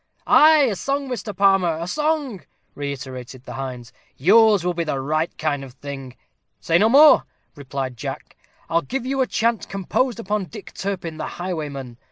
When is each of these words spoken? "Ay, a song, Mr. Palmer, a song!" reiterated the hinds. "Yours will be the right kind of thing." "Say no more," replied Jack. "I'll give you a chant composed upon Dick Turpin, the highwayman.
"Ay, 0.25 0.61
a 0.63 0.75
song, 0.75 1.07
Mr. 1.07 1.31
Palmer, 1.37 1.77
a 1.77 1.85
song!" 1.85 2.41
reiterated 2.73 3.43
the 3.43 3.53
hinds. 3.53 3.93
"Yours 4.17 4.65
will 4.65 4.73
be 4.73 4.83
the 4.83 4.99
right 4.99 5.37
kind 5.37 5.63
of 5.63 5.73
thing." 5.73 6.15
"Say 6.59 6.79
no 6.79 6.89
more," 6.89 7.23
replied 7.55 7.97
Jack. 7.97 8.35
"I'll 8.67 8.81
give 8.81 9.05
you 9.05 9.21
a 9.21 9.27
chant 9.27 9.69
composed 9.69 10.19
upon 10.19 10.45
Dick 10.45 10.73
Turpin, 10.73 11.17
the 11.17 11.27
highwayman. 11.37 11.99